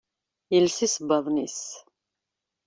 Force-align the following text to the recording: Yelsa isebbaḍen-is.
Yelsa 0.53 0.81
isebbaḍen-is. 0.87 1.61